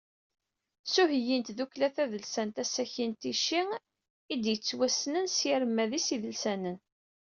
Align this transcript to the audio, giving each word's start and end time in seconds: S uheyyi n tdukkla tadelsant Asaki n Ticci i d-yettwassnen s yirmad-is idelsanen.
S 0.91 0.93
uheyyi 1.03 1.37
n 1.37 1.41
tdukkla 1.47 1.89
tadelsant 1.95 2.55
Asaki 2.63 3.05
n 3.09 3.13
Ticci 3.21 3.61
i 4.33 4.35
d-yettwassnen 4.43 5.25
s 5.35 5.37
yirmad-is 5.47 6.07
idelsanen. 6.15 6.77